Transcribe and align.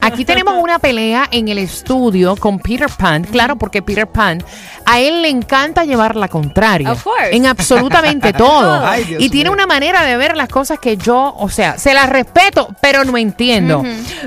Aquí 0.00 0.24
tenemos 0.24 0.54
una 0.62 0.78
pelea 0.78 1.28
en 1.30 1.48
el 1.48 1.58
estudio 1.58 2.36
con 2.36 2.58
Peter 2.58 2.88
Pan, 2.88 3.22
claro, 3.24 3.56
porque 3.56 3.82
Peter 3.82 4.06
Pan 4.06 4.42
a 4.86 4.98
él 4.98 5.22
le 5.22 5.28
encanta 5.28 5.84
llevar 5.84 6.16
la 6.16 6.28
contraria 6.28 6.90
Of 6.92 7.02
course. 7.04 7.36
en 7.36 7.46
absolutamente 7.46 8.32
todo. 8.34 8.84
Ay, 8.86 9.04
Dios 9.04 9.22
y 9.22 9.28
tiene 9.28 9.50
mío. 9.50 9.52
una 9.54 9.66
manera 9.66 10.02
de 10.04 10.16
ver 10.16 10.36
las 10.36 10.48
cosas 10.48 10.78
que 10.78 10.96
yo, 10.96 11.34
o 11.38 11.48
sea, 11.50 11.78
se 11.78 11.92
las 11.94 12.08
respeto, 12.08 12.68
pero 12.80 13.04
no 13.04 13.16
entiendo. 13.18 13.82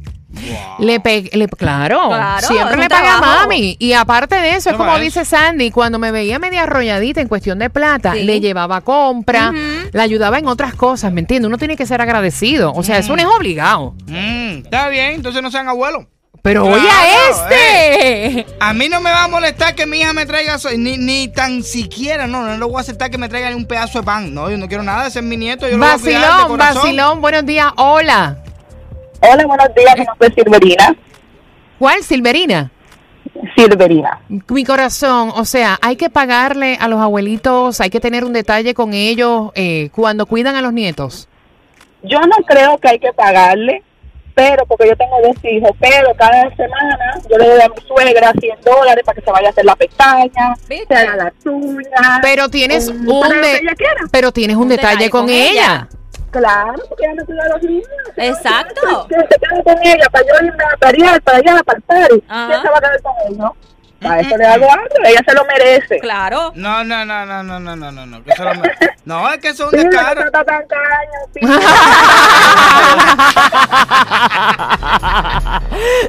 Le 0.80 1.00
pe- 1.00 1.30
le- 1.34 1.48
claro, 1.48 2.08
Claro, 2.10 2.48
siempre 2.48 2.78
le 2.78 2.90
pagué 2.90 3.08
a 3.08 3.20
mami. 3.20 3.76
Y 3.80 3.94
aparte 3.94 4.36
de 4.36 4.56
eso, 4.56 4.70
es 4.70 4.76
como 4.76 4.98
dice 5.00 5.26
Sandy, 5.26 5.72
cuando 5.72 6.00
me 6.00 6.12
veía 6.12 6.40
media 6.40 6.64
arrolladita 6.64 7.22
en 7.22 7.28
cuestión 7.28 7.60
de 7.60 7.70
plata, 7.70 8.14
Sí. 8.14 8.24
le 8.24 8.40
llevaba 8.40 8.82
compra, 8.82 9.54
la 9.92 10.04
ayudaba 10.04 10.38
en 10.40 10.48
otras 10.48 10.74
cosas, 10.76 11.12
¿me 11.12 11.22
entiendes? 11.22 11.48
Uno 11.48 11.58
tiene 11.58 11.76
que 11.76 11.86
ser 11.86 12.02
agradecido. 12.02 12.74
O 12.74 12.84
sea, 12.84 12.98
eso 12.98 13.16
no 13.16 13.22
es 13.22 13.28
obligado. 13.28 13.96
Mm, 14.08 14.64
está 14.64 14.90
bien, 14.90 15.14
entonces 15.14 15.42
no 15.42 15.52
sean 15.52 15.68
abuelos. 15.68 16.06
Pero 16.44 16.64
Claro, 16.64 16.78
oye 16.78 16.88
a 16.90 17.30
este. 17.30 18.46
A 18.62 18.72
mí 18.72 18.88
no 18.88 19.02
me 19.02 19.10
va 19.10 19.24
a 19.26 19.28
molestar 19.28 19.76
que 19.76 19.86
mi 19.86 20.00
hija 20.00 20.14
me 20.14 20.26
traiga, 20.26 20.58
ni, 20.78 20.96
ni 20.98 21.28
tan 21.28 21.62
siquiera, 21.64 22.26
no, 22.28 22.42
no 22.46 22.58
le 22.58 22.64
voy 22.64 22.78
a 22.78 22.82
aceptar 22.82 23.10
que 23.10 23.18
me 23.18 23.28
traiga 23.28 23.50
ni 23.50 23.56
un 23.56 23.66
pedazo 23.66 24.00
de 24.00 24.06
pan. 24.06 24.34
No, 24.34 24.50
yo 24.50 24.58
no 24.58 24.68
quiero 24.68 24.84
nada, 24.84 25.08
ese 25.08 25.20
es 25.20 25.26
mi 25.26 25.36
nieto, 25.36 25.68
yo 25.68 25.78
lo 25.78 25.86
voy 25.86 25.94
a 25.96 25.98
cuidar 25.98 26.22
de 26.22 26.28
Vacilón, 26.28 26.48
corazón. 26.48 26.82
vacilón, 26.84 27.22
buenos 27.22 27.46
días, 27.46 27.68
hola. 27.76 28.38
Hola, 29.32 29.46
buenos 29.46 29.68
días. 29.76 29.96
Mi 29.98 30.06
nombre 30.06 30.28
es 30.28 30.34
Silverina. 30.36 30.96
¿Cuál, 31.80 32.04
Silverina? 32.04 32.72
Silverina. 33.56 34.20
Mi 34.50 34.64
corazón, 34.64 35.32
o 35.36 35.46
sea, 35.46 35.78
hay 35.82 35.96
que 35.96 36.10
pagarle 36.10 36.78
a 36.80 36.88
los 36.88 37.00
abuelitos, 37.00 37.82
hay 37.82 37.90
que 37.90 38.00
tener 38.00 38.24
un 38.24 38.34
detalle 38.34 38.74
con 38.74 38.94
ellos 38.94 39.52
eh, 39.56 39.90
cuando 39.94 40.26
cuidan 40.26 40.56
a 40.56 40.62
los 40.62 40.74
nietos. 40.74 41.28
Yo 42.04 42.20
no 42.22 42.36
creo 42.48 42.78
que 42.78 42.90
hay 42.90 43.00
que 43.00 43.12
pagarle, 43.14 43.84
pero 44.34 44.66
porque 44.66 44.88
yo 44.88 44.96
tengo 44.96 45.18
dos 45.22 45.36
hijos, 45.44 45.72
pero 45.80 46.14
cada 46.18 46.50
semana 46.56 46.98
yo 47.30 47.38
le 47.38 47.48
doy 47.50 47.62
a 47.62 47.70
mi 47.70 47.82
suegra 47.88 48.32
100 48.40 48.62
dólares 48.64 49.04
para 49.06 49.16
que 49.20 49.26
se 49.26 49.32
vaya 49.32 49.48
a 49.48 49.52
hacer 49.52 49.66
la 49.66 49.76
pestaña, 49.76 50.56
¿Viste? 50.70 50.86
se 50.88 50.96
haga 50.96 51.16
la 51.16 51.52
uña. 51.52 52.20
Pero 52.22 52.50
tienes 52.50 52.88
un, 52.88 53.06
de- 53.06 53.76
quiera. 53.76 54.02
pero 54.12 54.32
tienes 54.32 54.56
un, 54.56 54.64
Un 54.64 54.70
detalle, 54.70 54.90
detalle 54.94 55.10
con, 55.10 55.22
con 55.26 55.30
ella. 55.32 55.50
ella. 55.52 55.90
Claro, 56.38 56.74
porque 56.90 57.06
ella 57.06 57.14
no 57.16 57.26
cuida 57.26 57.44
a 57.44 57.50
los 57.50 57.62
niños. 57.64 57.88
Exacto. 58.16 59.08
Que 59.10 59.16
se 59.16 59.40
quede 59.40 59.64
con 59.64 59.78
ella 59.84 60.06
para 60.12 60.26
yo 60.26 60.34
irme 60.46 60.64
a 60.64 60.78
para 60.78 60.98
allá, 60.98 61.20
para 61.64 61.78
el 61.78 61.84
party. 61.84 62.22
¿Quién 62.22 62.62
se 62.62 62.70
va 62.70 62.78
a 62.78 62.82
quedar 62.82 63.02
con 63.02 63.14
él, 63.28 63.38
no? 63.38 63.56
Para 64.00 64.20
eso 64.22 64.38
le 64.38 64.46
hago 64.46 64.72
algo, 64.72 64.86
ella 65.06 65.22
se 65.28 65.34
lo 65.34 65.44
merece. 65.46 65.98
Claro. 66.00 66.52
No, 66.54 66.84
no, 66.84 67.04
no, 67.04 67.26
no, 67.26 67.42
no, 67.44 67.60
no, 67.60 67.76
no, 67.76 67.92
no, 67.92 68.06
no, 68.06 68.24
que 68.24 68.30
eso 68.32 68.44
no, 69.06 69.34
es 69.34 69.40
que 69.40 69.48
eso 69.50 69.72
es 69.72 69.82
Sí, 69.82 69.88
un 69.88 69.92
no 69.92 70.44
tan 70.46 70.68
caño, 70.68 71.20
sí. 71.34 71.40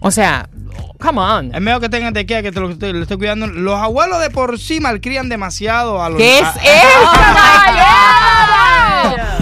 O 0.00 0.12
sea, 0.12 0.48
come 1.04 1.20
on. 1.20 1.54
Es 1.54 1.60
mejor 1.60 1.82
que 1.82 1.88
tengan 1.88 2.14
de 2.14 2.26
qué 2.26 2.42
que 2.42 2.50
te 2.50 2.60
lo, 2.60 2.76
te 2.76 2.92
lo 2.92 3.02
estoy 3.02 3.18
cuidando. 3.18 3.46
Los 3.46 3.78
abuelos 3.78 4.20
de 4.20 4.30
por 4.30 4.58
sí 4.58 4.80
malcrían 4.80 5.28
demasiado 5.28 6.02
a 6.02 6.08
los 6.08 6.18
¿Qué 6.18 6.38
es 6.38 6.48
eso, 6.62 7.10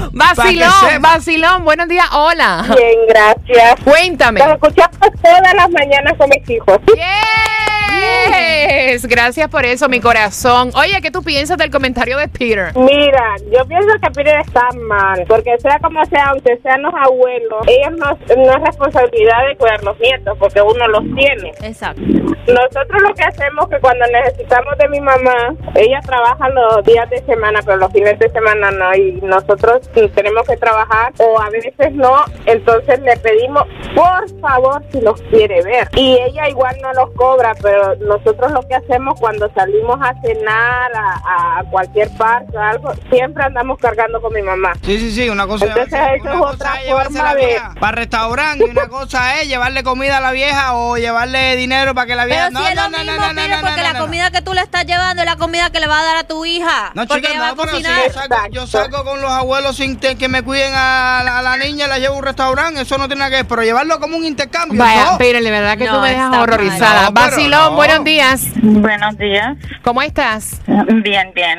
Vacilón, 0.12 1.00
vacilón. 1.00 1.64
Buenos 1.64 1.88
días, 1.88 2.06
hola. 2.12 2.64
Bien, 2.76 2.98
gracias. 3.08 3.80
Cuéntame. 3.84 4.40
Los 4.40 4.54
escuchamos 4.54 4.98
todas 5.22 5.54
las 5.54 5.70
mañanas 5.70 6.14
con 6.18 6.28
mis 6.28 6.50
hijos. 6.50 6.78
Yeah. 6.94 7.71
Yes. 8.12 9.06
Gracias 9.06 9.48
por 9.48 9.64
eso, 9.64 9.88
mi 9.88 10.00
corazón. 10.00 10.70
Oye, 10.74 11.00
¿qué 11.00 11.10
tú 11.10 11.22
piensas 11.22 11.56
del 11.58 11.70
comentario 11.70 12.18
de 12.18 12.28
Peter? 12.28 12.72
Mira, 12.76 13.36
yo 13.50 13.64
pienso 13.66 13.88
que 14.02 14.10
Peter 14.10 14.40
está 14.40 14.68
mal, 14.88 15.24
porque 15.28 15.56
sea 15.58 15.78
como 15.80 16.04
sea, 16.06 16.26
aunque 16.30 16.58
sean 16.62 16.82
los 16.82 16.92
abuelos, 16.94 17.60
ellos 17.66 17.92
no, 17.98 18.36
no 18.36 18.52
es 18.52 18.62
responsabilidad 18.62 19.46
de 19.48 19.56
cuidar 19.56 19.82
los 19.84 19.98
nietos, 19.98 20.36
porque 20.38 20.60
uno 20.60 20.86
los 20.88 21.02
tiene. 21.14 21.52
Exacto. 21.62 22.02
Nosotros 22.02 23.02
lo 23.02 23.14
que 23.14 23.24
hacemos 23.24 23.68
que 23.68 23.78
cuando 23.80 24.04
necesitamos 24.06 24.76
de 24.78 24.88
mi 24.88 25.00
mamá, 25.00 25.54
ella 25.74 26.00
trabaja 26.04 26.48
los 26.48 26.84
días 26.84 27.08
de 27.10 27.22
semana, 27.24 27.60
pero 27.64 27.78
los 27.78 27.92
fines 27.92 28.18
de 28.18 28.28
semana 28.30 28.70
no, 28.70 28.94
y 28.94 29.20
nosotros 29.22 29.88
tenemos 30.14 30.46
que 30.46 30.56
trabajar 30.56 31.12
o 31.18 31.40
a 31.40 31.50
veces 31.50 31.92
no, 31.92 32.24
entonces 32.46 33.00
le 33.00 33.16
pedimos 33.18 33.64
por 33.94 34.40
favor 34.40 34.82
si 34.90 35.00
los 35.00 35.20
quiere 35.22 35.62
ver. 35.62 35.88
Y 35.94 36.18
ella 36.18 36.48
igual 36.48 36.76
no 36.82 36.92
los 36.92 37.10
cobra, 37.12 37.54
pero 37.62 37.94
nosotros 38.06 38.52
lo 38.52 38.60
que 38.68 38.74
hacemos 38.74 39.18
cuando 39.20 39.50
salimos 39.54 39.98
a 40.00 40.14
cenar 40.20 40.90
a, 40.94 41.58
a 41.60 41.64
cualquier 41.70 42.10
parte 42.16 42.56
o 42.56 42.60
algo, 42.60 42.92
siempre 43.10 43.44
andamos 43.44 43.78
cargando 43.78 44.20
con 44.20 44.32
mi 44.32 44.42
mamá. 44.42 44.72
Sí, 44.84 44.98
sí, 44.98 45.12
sí, 45.12 45.28
una 45.28 45.46
cosa, 45.46 45.66
Entonces, 45.66 45.92
una 45.92 46.14
eso 46.14 46.28
es 46.28 46.32
cosa 46.38 46.50
otra 46.50 46.74
es 46.80 46.86
llevarse 46.86 47.12
forma 47.12 47.28
la 47.28 47.34
de- 47.34 47.46
vieja 47.46 47.74
para 47.80 47.92
restaurante 47.92 48.64
y 48.66 48.70
una 48.70 48.88
cosa 48.88 49.40
es 49.40 49.48
llevarle 49.48 49.82
comida 49.82 50.18
a 50.18 50.20
la 50.20 50.32
vieja 50.32 50.74
o 50.74 50.96
llevarle 50.96 51.56
dinero 51.56 51.94
para 51.94 52.06
que 52.06 52.14
la 52.16 52.24
vieja... 52.24 52.48
Pero 52.48 52.60
si 52.60 52.70
es 52.70 52.76
lo 52.76 52.88
mismo, 52.90 53.12
Peter, 53.34 53.58
porque 53.60 53.82
la 53.82 53.98
comida 53.98 54.30
que 54.30 54.42
tú 54.42 54.52
le 54.54 54.60
estás 54.62 54.84
llevando 54.86 55.22
es 55.22 55.26
la 55.28 55.36
comida 55.36 55.70
que 55.70 55.80
le 55.80 55.86
va 55.86 56.00
a 56.00 56.04
dar 56.04 56.16
a 56.18 56.24
tu 56.24 56.44
hija. 56.44 56.90
No, 56.94 57.06
porque 57.06 57.22
chica, 57.22 57.32
ella 57.34 57.40
va 57.40 57.46
no, 57.48 57.52
a 57.52 57.56
pero 57.64 57.76
si 57.76 57.82
cocinar. 57.82 58.06
yo 58.06 58.12
salgo, 58.12 58.36
yo 58.50 58.66
salgo 58.66 59.04
con 59.04 59.20
los 59.20 59.30
abuelos 59.30 59.76
sin 59.76 59.98
te- 59.98 60.16
que 60.16 60.28
me 60.28 60.42
cuiden 60.42 60.72
a 60.74 61.22
la, 61.24 61.38
a 61.38 61.42
la 61.42 61.56
niña, 61.56 61.86
la 61.86 61.98
llevo 61.98 62.14
a 62.14 62.18
un 62.18 62.24
restaurante, 62.24 62.80
eso 62.82 62.98
no 62.98 63.06
tiene 63.06 63.20
nada 63.20 63.30
que 63.30 63.36
ver, 63.36 63.46
pero 63.46 63.62
llevarlo 63.62 63.98
como 64.00 64.16
un 64.16 64.24
intercambio, 64.24 64.78
Vaya, 64.78 65.12
no. 65.12 65.18
De 65.18 65.50
verdad 65.50 65.76
que 65.76 65.84
No, 65.86 65.94
tú 65.96 66.00
me 66.00 66.10
dejas 66.10 66.36
horrorizada. 66.36 67.02
No, 67.06 67.12
Vacilón, 67.12 67.72
no. 67.72 67.76
Buenos 67.98 68.04
días. 68.04 68.46
Buenos 68.62 69.18
días. 69.18 69.56
¿Cómo 69.82 70.00
estás? 70.02 70.60
Bien, 70.66 71.30
bien. 71.34 71.58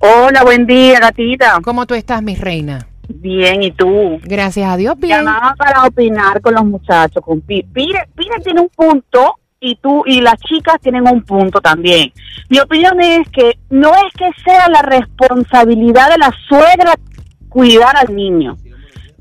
Hola, 0.00 0.42
buen 0.44 0.64
día, 0.66 1.00
gatita. 1.00 1.58
¿Cómo 1.62 1.84
tú 1.86 1.94
estás, 1.94 2.22
mi 2.22 2.34
reina? 2.34 2.86
Bien, 3.08 3.62
¿y 3.62 3.72
tú? 3.72 4.18
Gracias 4.22 4.70
a 4.70 4.76
Dios, 4.76 4.94
bien. 4.98 5.18
Llamaba 5.24 5.54
para 5.56 5.84
opinar 5.84 6.40
con 6.40 6.54
los 6.54 6.64
muchachos, 6.64 7.22
con 7.22 7.40
Pi- 7.42 7.64
Pire. 7.64 8.08
Pire 8.14 8.40
tiene 8.42 8.60
un 8.62 8.68
punto 8.70 9.34
y 9.60 9.76
tú 9.76 10.02
y 10.06 10.20
las 10.22 10.36
chicas 10.40 10.76
tienen 10.80 11.06
un 11.08 11.22
punto 11.24 11.60
también. 11.60 12.10
Mi 12.48 12.58
opinión 12.60 12.98
es 13.02 13.28
que 13.30 13.58
no 13.70 13.92
es 13.94 14.12
que 14.16 14.30
sea 14.44 14.68
la 14.70 14.80
responsabilidad 14.82 16.10
de 16.10 16.18
la 16.18 16.32
suegra 16.48 16.94
cuidar 17.48 17.96
al 17.96 18.14
niño. 18.14 18.56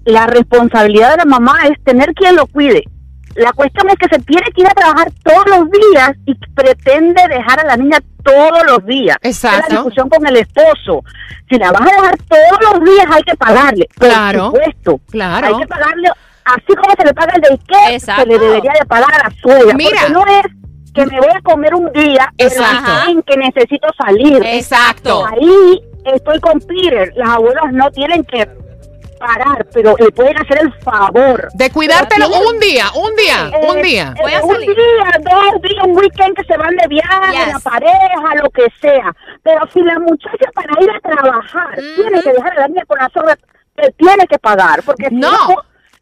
La 0.08 0.26
responsabilidad 0.26 1.12
de 1.12 1.18
la 1.18 1.26
mamá 1.26 1.60
es 1.70 1.84
tener 1.84 2.14
quien 2.14 2.36
lo 2.38 2.48
cuide. 2.48 2.82
La 3.36 3.52
cuestión 3.52 3.90
es 3.90 3.96
que 3.98 4.08
se 4.08 4.22
tiene 4.24 4.48
que 4.56 4.62
ir 4.62 4.68
a 4.68 4.74
trabajar 4.74 5.10
todos 5.22 5.46
los 5.48 5.70
días 5.70 6.12
y 6.26 6.34
pretende 6.56 7.22
dejar 7.30 7.60
a 7.60 7.66
la 7.66 7.76
niña 7.78 7.98
todos 8.24 8.64
los 8.66 8.86
días. 8.86 9.18
Exacto. 9.22 9.60
Es 9.60 9.70
la 9.74 9.76
discusión 9.82 10.10
con 10.10 10.26
el 10.26 10.38
esposo. 10.38 11.04
Si 11.50 11.58
la 11.60 11.72
vas 11.72 11.82
a 11.82 11.86
dejar 12.02 12.16
todos 12.28 12.72
los 12.74 12.84
días 12.90 13.06
hay 13.12 13.22
que 13.24 13.36
pagarle. 13.36 13.88
Por 13.98 14.08
Claro. 14.08 14.46
supuesto. 14.46 15.00
Claro. 15.12 15.48
Hay 15.48 15.58
que 15.62 15.68
pagarle 15.68 16.10
así 16.46 16.76
como 16.76 16.94
se 16.98 17.06
le 17.06 17.14
paga 17.14 17.34
el 17.36 17.42
daycare, 17.42 17.94
Exacto. 17.96 18.22
se 18.24 18.28
le 18.30 18.40
debería 18.40 18.72
de 18.80 18.86
pagar 18.86 19.14
a 19.14 19.18
la 19.30 19.36
suegra. 19.42 19.76
Mira. 19.76 19.90
Porque 20.02 20.14
no 20.14 20.26
es 20.26 20.94
que 20.94 21.06
me 21.06 21.20
voy 21.20 21.30
a 21.36 21.42
comer 21.42 21.76
un 21.76 21.92
día 21.92 22.32
pero 22.38 22.50
Exacto. 22.50 23.12
en 23.12 23.22
que 23.24 23.36
necesito 23.38 23.88
salir. 23.98 24.42
Exacto. 24.46 25.26
Ahí 25.28 25.82
estoy 26.06 26.40
con 26.40 26.60
Peter. 26.62 27.12
Las 27.18 27.30
abuelas 27.30 27.74
no 27.74 27.92
tienen 27.92 28.24
que 28.24 28.48
parar, 29.18 29.66
pero 29.74 29.96
le 30.00 30.12
pueden 30.12 30.38
hacer 30.38 30.60
el 30.62 30.74
favor. 30.84 31.48
De 31.54 31.70
cuidártelo 31.72 32.28
un 32.30 32.60
día, 32.60 32.86
un 32.96 33.16
día, 33.16 33.52
eh, 33.54 33.68
un 33.70 33.82
día. 33.82 34.14
eh, 34.18 34.40
un 34.44 34.60
día, 34.60 35.12
dos 35.22 35.62
días, 35.62 35.84
un 35.86 35.98
weekend 35.98 36.36
que 36.36 36.44
se 36.46 36.58
van 36.58 36.76
de 36.76 36.88
viaje, 36.88 37.32
Yes. 37.32 37.54
la 37.54 37.60
pareja, 37.60 38.36
lo 38.42 38.50
que 38.50 38.66
sea. 38.82 39.14
Pero 39.44 39.68
si 39.74 39.82
la 39.82 40.00
muchacha 40.00 40.50
para 40.54 40.82
ir 40.82 40.90
a 40.92 41.00
trabajar 41.00 41.76
tiene 41.96 42.22
que 42.22 42.32
dejar 42.34 42.52
a 42.58 42.62
la 42.62 42.68
niña 42.68 42.84
con 42.86 42.98
la 43.00 43.10
soga, 43.14 43.38
te 43.76 43.92
tiene 43.94 44.26
que 44.28 44.40
pagar. 44.40 44.82
Porque 44.84 45.10
si 45.10 45.16
No. 45.16 45.30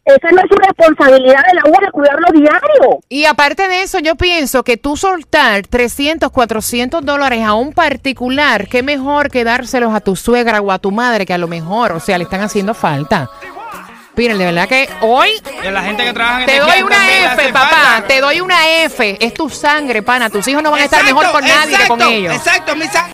Esa 0.05 0.31
no 0.31 0.41
es 0.41 0.47
su 0.49 0.55
responsabilidad 0.55 1.43
de 1.47 1.53
la 1.55 1.61
abuela 1.65 1.91
cuidarlo 1.91 2.27
diario. 2.33 2.99
Y 3.09 3.25
aparte 3.25 3.67
de 3.67 3.81
eso, 3.83 3.99
yo 3.99 4.15
pienso 4.15 4.63
que 4.63 4.77
tú 4.77 4.95
soltar 4.97 5.65
300, 5.67 6.31
400 6.31 7.03
dólares 7.03 7.43
a 7.43 7.53
un 7.55 7.73
particular, 7.73 8.67
qué 8.67 8.83
mejor 8.83 9.31
que 9.31 9.43
dárselos 9.43 9.93
a 9.93 9.99
tu 10.01 10.15
suegra 10.15 10.61
o 10.61 10.71
a 10.71 10.79
tu 10.79 10.91
madre, 10.91 11.25
que 11.25 11.33
a 11.33 11.37
lo 11.37 11.47
mejor, 11.47 11.91
o 11.91 11.99
sea, 11.99 12.17
le 12.17 12.23
están 12.25 12.41
haciendo 12.41 12.73
falta. 12.73 13.29
Miren, 14.17 14.37
de 14.37 14.45
verdad 14.45 14.69
que 14.69 14.87
hoy 15.01 15.29
a 15.61 15.71
la 15.71 15.81
gente 15.81 16.05
que 16.05 16.13
trabaja 16.13 16.39
en 16.41 16.45
te 16.45 16.59
doy 16.59 16.81
una 16.83 17.33
F, 17.33 17.51
papá, 17.51 17.69
falta. 17.69 18.07
te 18.07 18.21
doy 18.21 18.39
una 18.39 18.69
F. 18.83 19.17
Es 19.19 19.33
tu 19.33 19.49
sangre, 19.49 20.03
pana. 20.03 20.29
Tus 20.29 20.47
hijos 20.47 20.63
no 20.63 20.71
van 20.71 20.79
a 20.81 20.85
estar 20.85 21.03
mejor 21.03 21.31
con 21.31 21.41
nadie 21.45 21.77
que 21.77 21.87
con 21.87 22.01
ellos. 22.01 22.33
Exacto, 22.33 22.75
mi 22.77 22.85
sa- 22.87 23.09